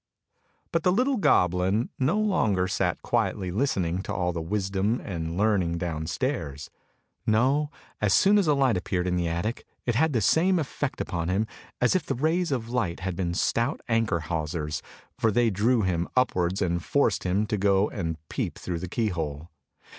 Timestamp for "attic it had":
9.27-10.13